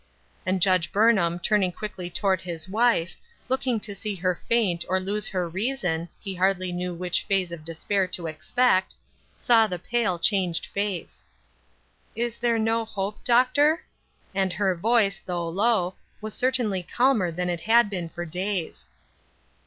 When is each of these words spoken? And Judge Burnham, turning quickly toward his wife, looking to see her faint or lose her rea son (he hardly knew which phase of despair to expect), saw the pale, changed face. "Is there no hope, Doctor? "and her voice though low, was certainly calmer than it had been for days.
And 0.47 0.63
Judge 0.63 0.91
Burnham, 0.91 1.37
turning 1.37 1.71
quickly 1.71 2.09
toward 2.09 2.41
his 2.41 2.67
wife, 2.67 3.15
looking 3.49 3.79
to 3.81 3.93
see 3.93 4.15
her 4.15 4.33
faint 4.33 4.83
or 4.89 4.99
lose 4.99 5.27
her 5.27 5.47
rea 5.47 5.75
son 5.75 6.09
(he 6.19 6.33
hardly 6.33 6.71
knew 6.71 6.91
which 6.95 7.21
phase 7.25 7.51
of 7.51 7.63
despair 7.63 8.07
to 8.07 8.25
expect), 8.25 8.95
saw 9.37 9.67
the 9.67 9.77
pale, 9.77 10.17
changed 10.17 10.65
face. 10.65 11.27
"Is 12.15 12.39
there 12.39 12.57
no 12.57 12.83
hope, 12.83 13.23
Doctor? 13.23 13.83
"and 14.33 14.51
her 14.53 14.73
voice 14.73 15.21
though 15.23 15.47
low, 15.47 15.93
was 16.19 16.33
certainly 16.33 16.81
calmer 16.81 17.29
than 17.29 17.47
it 17.47 17.61
had 17.61 17.87
been 17.87 18.09
for 18.09 18.25
days. 18.25 18.87